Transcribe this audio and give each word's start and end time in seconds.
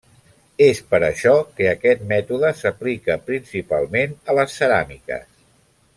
És 0.67 0.79
per 0.93 0.99
això 1.09 1.33
que 1.59 1.67
aquest 1.73 2.01
mètode 2.13 2.51
s'aplica 2.63 3.19
principalment 3.29 4.19
a 4.33 4.37
les 4.41 4.57
ceràmiques. 4.63 5.29